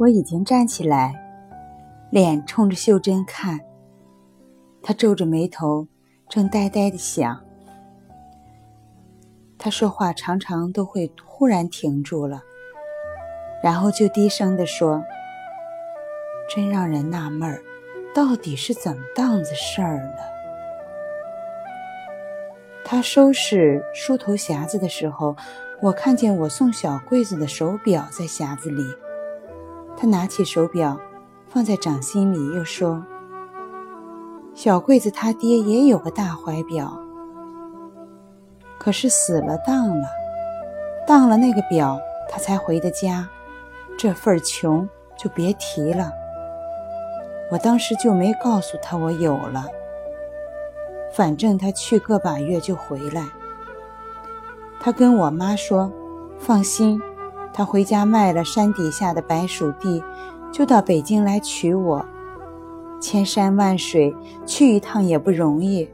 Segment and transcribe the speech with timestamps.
[0.00, 1.14] 我已经站起来，
[2.08, 3.60] 脸冲着秀珍看。
[4.82, 5.86] 她皱着眉头，
[6.26, 7.44] 正呆呆的想。
[9.58, 12.40] 他说话常常都会忽然停住了，
[13.62, 15.02] 然后就低声的说
[16.48, 17.60] ：“真让人纳闷儿，
[18.14, 20.16] 到底是怎么档子事儿呢？”
[22.86, 25.36] 他收拾梳头匣子的时候，
[25.82, 28.82] 我看见我送小柜子的手表在匣子里。
[30.00, 30.98] 他拿起手表，
[31.46, 33.04] 放在掌心里，又说
[34.56, 36.98] ：“小桂子他爹也有个大怀表，
[38.78, 40.06] 可是死了当了，
[41.06, 42.00] 当了那个表，
[42.30, 43.28] 他才回的家。
[43.98, 46.10] 这份穷就别提了。
[47.52, 49.66] 我当时就没告诉他我有了。”
[51.12, 53.26] 反正他去个把月就回来。
[54.80, 55.92] 他跟我妈说
[56.40, 57.02] ：“放心，
[57.52, 60.02] 他回家卖了山底下的白薯地，
[60.52, 62.04] 就到北京来娶我。
[63.00, 64.14] 千山万水
[64.46, 65.88] 去一趟也不容易。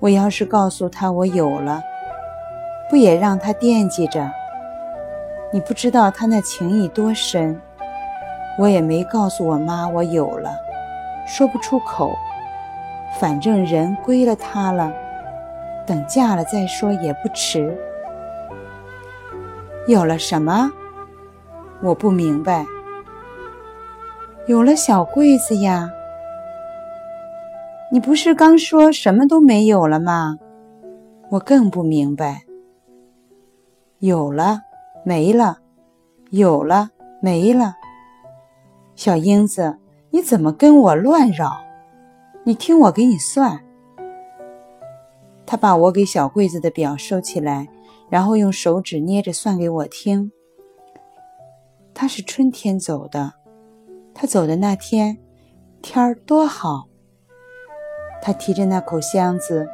[0.00, 1.80] 我要是告诉他我有了，
[2.90, 4.30] 不也让他惦记着？
[5.52, 7.60] 你不知道他那情谊多深。
[8.58, 10.50] 我也没告诉我妈我有了，
[11.26, 12.14] 说不出口。”
[13.20, 14.92] 反正人归了他了，
[15.86, 17.78] 等嫁了再说也不迟。
[19.86, 20.72] 有了什么？
[21.82, 22.64] 我不明白。
[24.46, 25.90] 有了小柜子呀。
[27.92, 30.38] 你不是刚说什么都没有了吗？
[31.30, 32.44] 我更不明白。
[33.98, 34.62] 有了，
[35.04, 35.58] 没了；
[36.30, 36.88] 有了，
[37.20, 37.74] 没了。
[38.96, 39.76] 小英子，
[40.10, 41.52] 你怎么跟我乱绕？
[42.44, 43.60] 你听我给你算。
[45.44, 47.68] 他把我给小柜子的表收起来，
[48.14, 50.30] 然后用手指捏着算给我听。
[51.92, 53.32] 他是春天走的，
[54.14, 55.18] 他走的那天
[55.82, 56.84] 天儿多好。
[58.22, 59.66] 他提着那口箱子，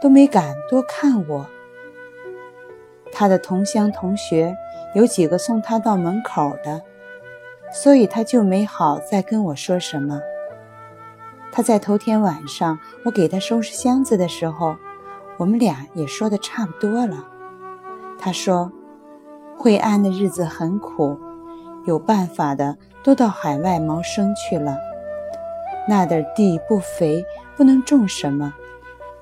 [0.00, 1.44] 都没敢多看我。
[3.10, 4.54] 他的同乡同学
[4.94, 6.80] 有几个送他到门口的，
[7.72, 10.20] 所以他就没好再跟我说什么。
[11.50, 14.76] 他在头天晚上，我给他收拾箱子的时候，
[15.36, 17.26] 我们俩也说的差不多了。
[18.20, 18.70] 他说
[19.56, 21.18] ：“惠安的日子很苦，
[21.86, 24.76] 有办法的都到海外谋生去了。
[25.88, 27.24] 那点地不肥，
[27.56, 28.52] 不能种什么，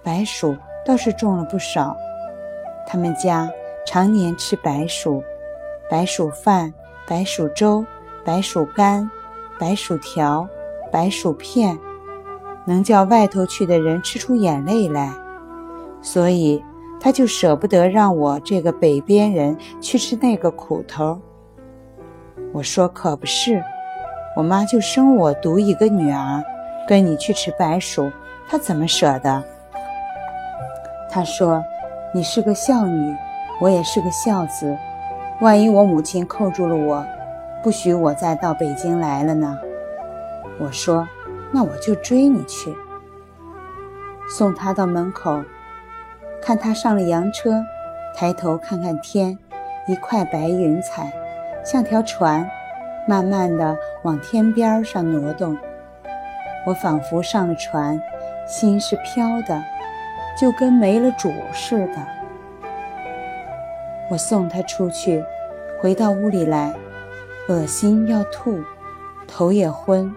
[0.02, 1.96] 白薯倒是种了不少。
[2.86, 3.48] 他们家
[3.86, 5.22] 常年吃白薯，
[5.88, 6.74] 白薯饭、
[7.06, 7.86] 白薯粥、
[8.24, 9.08] 白薯干、
[9.58, 10.48] 白薯条、
[10.90, 11.78] 白薯片。”
[12.66, 15.10] 能叫外头去的人吃出眼泪来，
[16.02, 16.62] 所以
[17.00, 21.20] 他就舍不得让我这个北边人去吃那个苦头。
[22.52, 23.62] 我说可不是，
[24.36, 26.42] 我妈就生我独一个女儿，
[26.88, 28.10] 跟你去吃白薯，
[28.48, 29.42] 她怎么舍得？
[31.10, 31.62] 他说
[32.14, 33.14] ：“你是个孝女，
[33.60, 34.76] 我也是个孝子，
[35.40, 37.04] 万一我母亲扣住了我，
[37.62, 39.58] 不许我再到北京来了呢？”
[40.60, 41.06] 我说。
[41.50, 42.76] 那我就追你去，
[44.28, 45.42] 送他到门口，
[46.48, 47.62] 看他上了洋车，
[48.14, 49.38] 抬头看看天，
[49.86, 51.12] 一块白云彩，
[51.62, 52.48] 像条船，
[53.06, 55.54] 慢慢的往天边上挪动。
[56.64, 58.00] 我仿佛上了船，
[58.46, 59.62] 心是飘的，
[60.40, 61.96] 就跟没了主似的。
[64.10, 65.22] 我送他出去，
[65.82, 66.74] 回到屋里来，
[67.50, 68.58] 恶心要吐，
[69.26, 70.10] 头也昏。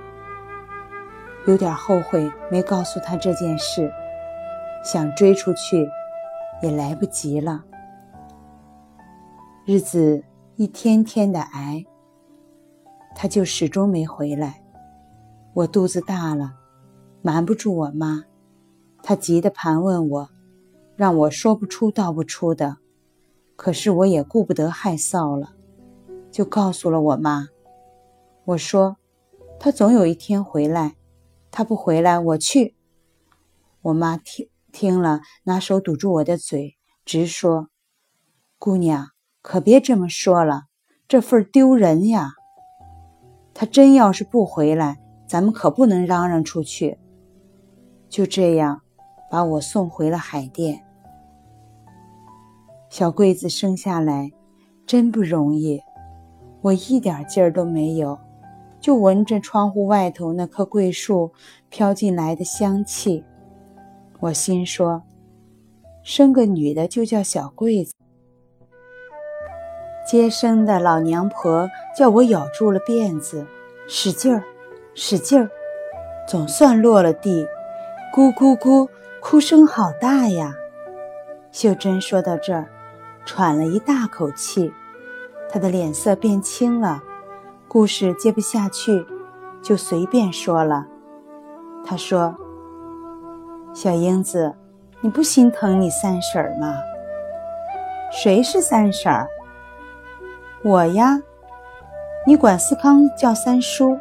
[1.46, 3.92] 有点后悔没告诉他这件事，
[4.82, 5.92] 想追出去，
[6.62, 7.66] 也来不及了。
[9.66, 10.24] 日子
[10.56, 11.86] 一天天的挨，
[13.16, 14.64] 他就始终没回来。
[15.54, 16.54] 我肚子大了，
[17.22, 18.24] 瞒不住我妈，
[19.04, 20.30] 她急得盘问我，
[20.96, 22.78] 让我说不出道不出的。
[23.56, 25.54] 可是我也顾不得害臊了，
[26.32, 27.48] 就告诉了我妈。
[28.46, 28.98] 我说，
[29.60, 30.96] 他总有一天回来。
[31.52, 32.76] 他不回来，我去。
[33.82, 37.68] 我妈听听了，拿手堵住我的嘴，直说
[38.58, 39.08] ：“姑娘，
[39.42, 40.64] 可别这么说了，
[41.08, 42.32] 这份丢人呀。
[43.54, 46.98] 他真要是不回来，咱们可不能嚷嚷出去。”
[48.10, 48.82] 就这样，
[49.30, 50.84] 把我送回了海淀。
[52.90, 54.32] 小桂子生下来
[54.86, 55.82] 真不容易，
[56.62, 58.20] 我一点劲儿都没有。
[58.82, 61.32] 就闻着窗户外头那棵桂树
[61.70, 63.24] 飘进来的香气，
[64.22, 65.02] 我心说：
[66.04, 67.92] 生个女的就叫小桂子。
[70.08, 73.48] 接生的老娘婆叫我咬住了辫子，
[73.88, 74.44] 使劲儿，
[74.94, 75.50] 使劲儿，
[76.28, 77.48] 总算落了地。
[78.14, 78.88] 咕咕咕，
[79.22, 80.54] 哭声好大呀！
[81.52, 82.70] 秀珍说到这儿，
[83.26, 84.72] 喘了一大口气，
[85.50, 87.02] 她的脸色变青了。
[87.68, 89.04] 故事接不下去，
[89.64, 90.86] 就随便说了。
[91.86, 92.36] 她说
[93.74, 94.54] ：“小英子，
[95.02, 96.76] 你不心疼你三婶儿吗
[98.12, 99.28] ？”“谁是三婶儿
[100.64, 101.20] ？”“我呀。
[102.28, 103.98] ”“你管思康叫三叔，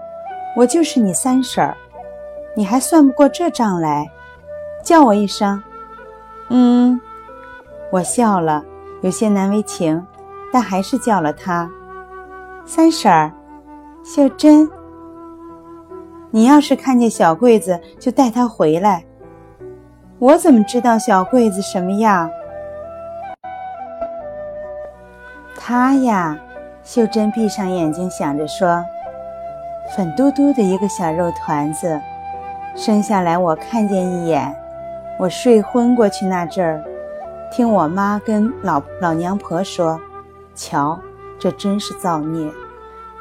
[0.57, 1.77] 我就是你三婶儿。
[2.55, 4.07] 你还算不过这账来，
[4.85, 5.63] 叫我一声。
[6.51, 7.01] ”“嗯。”
[7.93, 8.65] 我笑了，
[9.03, 10.05] 有些难为情，
[10.53, 11.71] 但还是叫了他
[12.65, 13.33] 三婶儿。
[14.03, 14.69] 秀珍，
[16.31, 19.05] 你要是看见小桂子，就带她回来。
[20.21, 22.31] 我怎么知道小桂子什么样？
[25.57, 26.39] 她呀，
[26.85, 28.85] 秀珍闭上眼睛想着说
[29.97, 31.99] ：“粉嘟嘟的一个小肉团子，
[32.77, 34.55] 生下来我看见一眼，
[35.19, 36.85] 我睡昏过去那阵儿，
[37.51, 39.99] 听我妈跟老老娘婆说，
[40.55, 41.01] 瞧，
[41.39, 42.53] 这真是造孽。”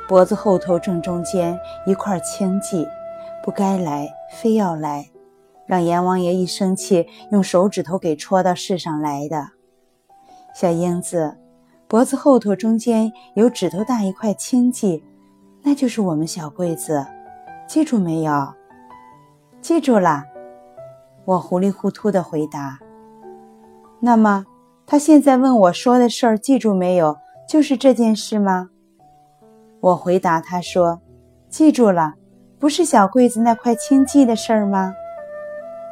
[0.06, 2.86] 脖子后头正中间一块青迹，
[3.42, 5.06] 不该来，非要来，
[5.70, 9.50] 让阎王爷一生气，用手指头给戳到世上来的。
[10.56, 11.38] 小英子，
[11.88, 15.04] 脖子后头中间有指头大一块青迹，
[15.62, 17.06] 那就是我们小桂子，
[17.68, 18.52] 记住没有？
[19.62, 20.24] 记住了。
[21.26, 22.80] 我糊里糊涂的回答。
[24.00, 24.48] 那么
[24.88, 27.16] 他现在问我说的事儿，记住没有？
[27.48, 28.72] 就是这件事吗？
[29.82, 31.00] 我回答他说
[31.48, 32.16] ：“记住了，
[32.58, 34.96] 不是小桂子那块青迹的事儿吗？”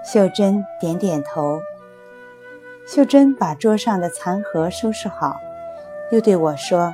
[0.10, 1.60] 秀珍点点头。
[2.88, 5.36] 秀珍把桌上的残盒收拾好，
[6.14, 6.94] 又对我说：“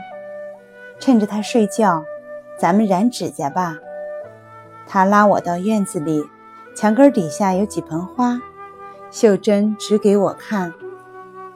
[1.00, 2.04] 趁着他睡觉，
[2.58, 3.78] 咱们染指甲吧。”
[4.90, 6.24] 他拉我到院子里，
[6.76, 8.42] 墙根底下有几盆花。
[9.12, 10.74] 秀珍指给我看：“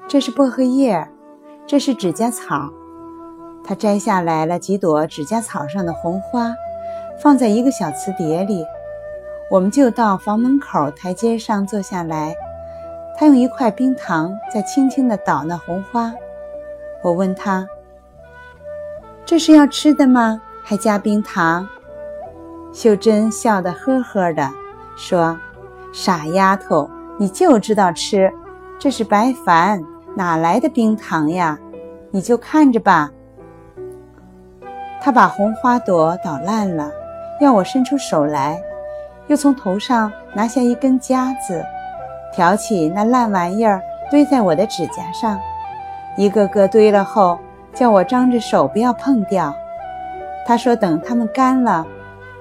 [0.08, 1.10] 这是薄荷叶，
[1.66, 2.70] 这是指甲草。”
[3.66, 6.54] 他摘下来了几朵指甲草上的红花，
[7.20, 8.64] 放在一个小瓷碟里。
[9.50, 12.36] 我们就到房门口台阶上坐下来。
[13.18, 16.14] 他用一块冰糖在轻轻地捣那红花。
[17.04, 17.68] 我问他
[19.26, 20.42] ：“这是要吃的吗？
[20.64, 21.68] 还加冰糖？”
[22.74, 24.52] 秀珍笑得呵呵的
[24.96, 25.36] 说
[25.92, 28.32] ：“傻丫头，你就知道吃，
[28.78, 29.84] 这是白矾，
[30.16, 31.58] 哪来的冰糖呀？
[32.12, 33.10] 你就看着吧。”
[35.02, 36.92] 他把红花朵捣烂了，
[37.42, 38.62] 要我伸出手来，
[39.28, 41.64] 又从头上拿下一根夹子，
[42.34, 45.40] 挑起那烂玩意儿堆在我的指甲上，
[46.18, 47.38] 一个个堆了后，
[47.74, 49.54] 叫我张着手不要碰掉。
[50.46, 51.86] 他说等它们干了，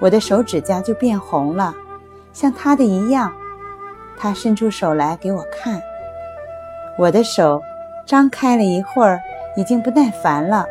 [0.01, 1.75] 我的手指甲就变红了，
[2.33, 3.33] 像他的一样。
[4.19, 5.83] 他伸出手来给我看，
[6.97, 7.61] 我的手
[8.07, 9.21] 张开了一会儿，
[9.57, 10.65] 已经不耐烦了。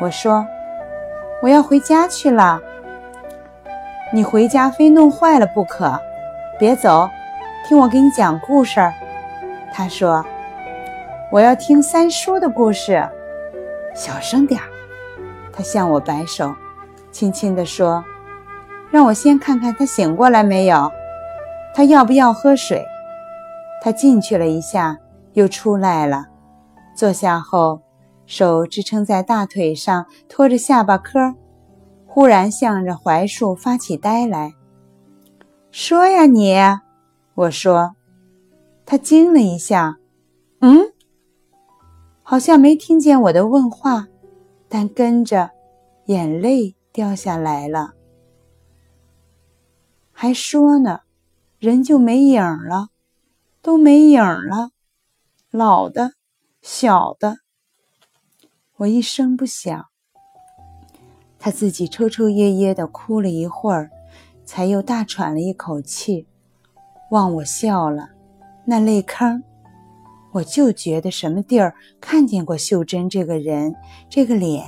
[0.00, 0.46] 我说。
[1.40, 2.60] 我要回家去了。
[4.12, 6.00] 你回家非弄坏了不可。
[6.58, 7.08] 别走，
[7.66, 8.80] 听我给你讲故事。
[9.72, 10.24] 他说
[11.30, 13.06] ：“我要听三叔的故事。”
[13.94, 14.66] 小声点儿。
[15.52, 16.54] 他向我摆手，
[17.10, 18.02] 轻轻地说
[18.90, 20.90] ：“让我先看看他醒过来没有。
[21.74, 22.84] 他要不要喝水？”
[23.82, 24.96] 他进去了一下，
[25.34, 26.26] 又出来了。
[26.96, 27.80] 坐下后。
[28.26, 31.34] 手支撑在大腿上，托着下巴颏，
[32.08, 34.54] 忽然向着槐树发起呆来。
[35.70, 36.56] 说呀你，
[37.34, 37.94] 我说。
[38.90, 39.98] 他惊了一下，
[40.60, 40.94] 嗯，
[42.22, 44.08] 好像没听见我的问话，
[44.66, 45.50] 但跟着
[46.06, 47.92] 眼泪掉下来了。
[50.10, 51.00] 还说呢，
[51.58, 52.88] 人就没影了，
[53.60, 54.70] 都没影了，
[55.50, 56.14] 老的，
[56.62, 57.40] 小的。
[58.76, 59.87] 我一声不响，
[61.38, 63.90] 他自己抽抽噎噎地哭了一会儿，
[64.44, 66.26] 才又大喘了一口气，
[67.10, 68.10] 望我笑了。
[68.64, 69.42] 那泪坑，
[70.32, 73.74] 我就觉得什么地儿看见过秀珍这个人，
[74.10, 74.64] 这个脸。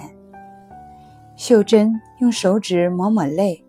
[1.37, 3.65] 秀珍用手指抹抹泪，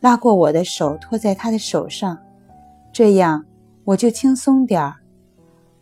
[0.00, 2.18] 拉过我的手，托在他的手上，
[2.92, 3.44] 这样
[3.84, 4.96] 我就轻松点儿，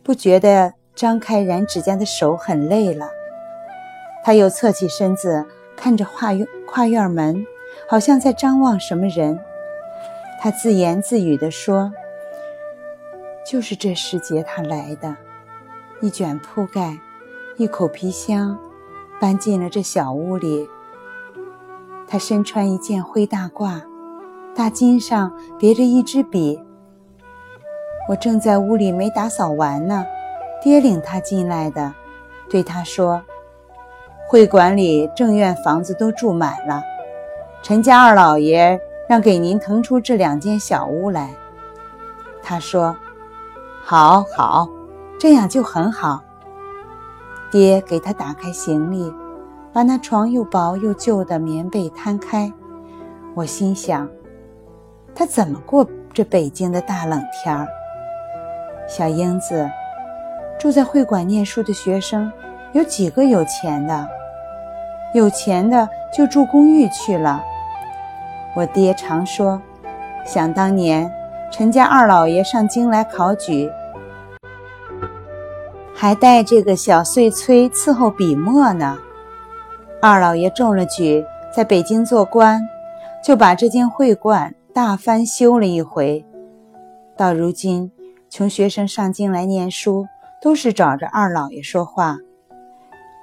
[0.01, 3.09] 不觉得张开染指甲的手很累了。
[4.23, 5.45] 他又侧起身子，
[5.79, 7.47] 看着跨院跨院门，
[7.87, 9.39] 好像在张望什么人。
[10.41, 11.93] 他自言自语地说
[13.47, 15.15] ：“就是这时节他来的，
[16.01, 16.97] 一卷铺盖，
[17.55, 18.59] 一口皮箱，
[19.21, 20.67] 搬进了这小屋里。
[22.09, 23.81] 他身穿一件灰大褂，
[24.53, 26.61] 大襟上别着一支笔。
[28.09, 30.05] 我正在屋里没打扫完呢，
[30.61, 31.93] 爹领他进来的，
[32.49, 33.23] 对他说
[34.29, 36.83] ：“会馆里正院房子都住满了，
[37.63, 41.33] 陈家二老爷让给您腾出这两间小屋来。”
[42.43, 42.95] 他说
[43.83, 44.69] ：“好，好，
[45.19, 46.21] 这样就很好。”
[47.49, 49.11] 爹给他打开行李，
[49.73, 52.53] 把那床又薄又旧的棉被摊开。
[53.33, 54.07] 我心想，
[55.15, 55.83] 他怎么过
[56.13, 57.67] 这北京的大冷天儿？
[58.87, 59.67] 小英子，
[60.59, 62.31] 住在会馆念书的学生，
[62.73, 64.07] 有几个有钱的？
[65.13, 67.43] 有钱的就住公寓去了。
[68.55, 69.61] 我爹常说，
[70.25, 71.11] 想当年
[71.51, 73.69] 陈家二老爷上京来考举。
[75.95, 78.97] 还带这个小碎崔伺候笔墨呢。
[80.01, 82.61] 二老爷中了举，在北京做官，
[83.21, 86.25] 就把这间会馆大翻修了一回。
[87.17, 87.91] 到如今，
[88.29, 90.07] 穷学生上京来念书，
[90.41, 92.15] 都是找着二老爷说话。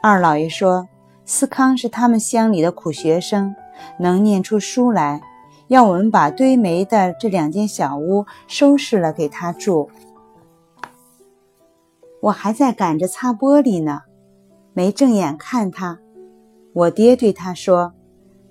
[0.02, 0.86] 二老爷说，
[1.26, 3.56] 思康是他们乡里的苦学生，
[3.98, 5.20] 能念出书来，
[5.66, 9.90] 要我们把堆煤的这两间小屋收拾了给他住。
[12.22, 14.02] 我还在赶着擦玻璃呢，
[14.72, 15.98] 没正眼看他。
[16.72, 17.92] 我爹对他说：“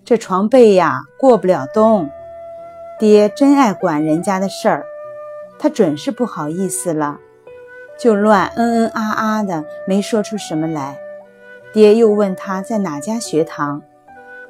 [0.03, 2.10] 这床被呀，过不了冬。”
[3.00, 4.86] 爹真爱管人家的事儿，
[5.58, 7.20] 他准是不好意思了，
[7.98, 10.98] 就乱嗯嗯啊啊的，没说出什么来。
[11.75, 13.82] 爹又问他在哪家学堂，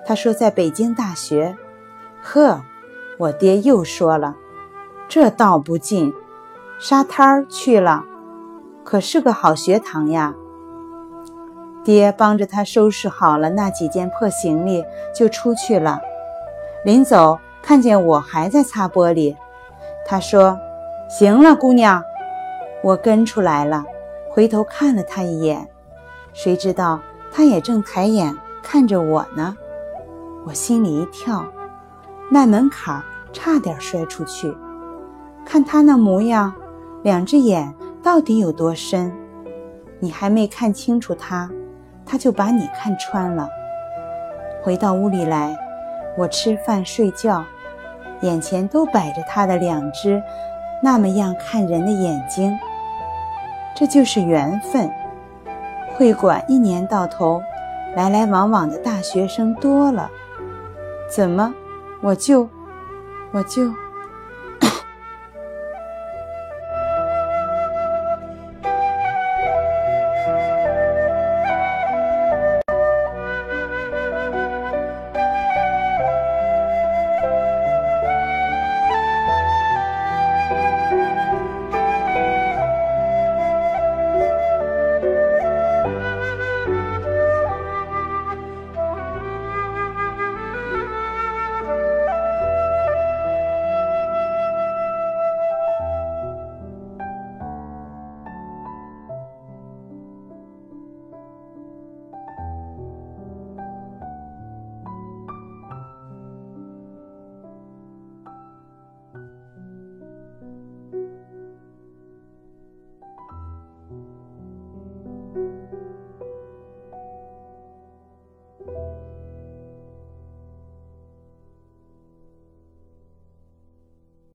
[0.06, 1.58] 他说在北京大学。
[2.22, 2.62] 呵，
[3.18, 4.36] 我爹又说了
[5.10, 6.14] ：“这道不近，
[6.78, 8.04] 沙滩儿去了。”
[8.86, 10.36] 可是个好学堂呀！
[11.84, 16.00] 爹帮着他收拾好了那几件破行李，就出去了。
[16.84, 19.36] 临走，看见我还在擦玻璃，
[20.06, 20.60] 他说
[21.10, 22.04] ：“行了，姑娘。”
[22.86, 23.84] 我跟出来了，
[24.30, 25.68] 回头看了他一眼，
[26.32, 27.02] 谁知道
[27.36, 29.58] 他也正抬眼看着我呢。
[30.46, 31.46] 我心里一跳，
[32.32, 34.56] 迈门槛差点摔出去。
[35.44, 36.54] 看他那模样，
[37.04, 37.76] 两只眼。
[38.02, 39.12] 到底有多深？
[40.00, 41.50] 你还没看清楚他，
[42.06, 43.50] 他就把你看穿了。
[44.64, 45.58] 回到屋里来，
[46.18, 47.44] 我吃饭睡觉，
[48.22, 50.22] 眼前都摆着他的两只
[50.82, 52.56] 那么样看人的眼睛。
[53.76, 54.90] 这就是缘分。
[55.98, 57.42] 会馆一年到头，
[57.96, 60.10] 来来往往的大学生多了，
[61.10, 61.54] 怎么，
[62.02, 62.50] 我就，
[63.32, 63.72] 我就。